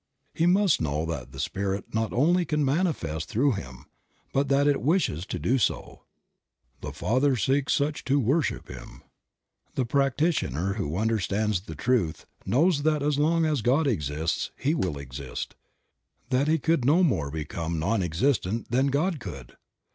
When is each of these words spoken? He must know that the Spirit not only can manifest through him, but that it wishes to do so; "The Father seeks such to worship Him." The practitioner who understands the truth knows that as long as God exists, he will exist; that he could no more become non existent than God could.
He 0.33 0.47
must 0.47 0.81
know 0.81 1.05
that 1.05 1.31
the 1.31 1.39
Spirit 1.39 1.93
not 1.93 2.11
only 2.11 2.43
can 2.43 2.65
manifest 2.65 3.29
through 3.29 3.51
him, 3.51 3.85
but 4.33 4.47
that 4.47 4.65
it 4.65 4.81
wishes 4.81 5.27
to 5.27 5.37
do 5.37 5.59
so; 5.59 6.05
"The 6.81 6.91
Father 6.91 7.35
seeks 7.35 7.73
such 7.73 8.03
to 8.05 8.19
worship 8.19 8.67
Him." 8.67 9.03
The 9.75 9.85
practitioner 9.85 10.73
who 10.73 10.97
understands 10.97 11.61
the 11.61 11.75
truth 11.75 12.25
knows 12.47 12.81
that 12.81 13.03
as 13.03 13.19
long 13.19 13.45
as 13.45 13.61
God 13.61 13.85
exists, 13.85 14.49
he 14.57 14.73
will 14.73 14.97
exist; 14.97 15.53
that 16.31 16.47
he 16.47 16.57
could 16.57 16.83
no 16.83 17.03
more 17.03 17.29
become 17.29 17.77
non 17.77 18.01
existent 18.01 18.71
than 18.71 18.87
God 18.87 19.19
could. 19.19 19.55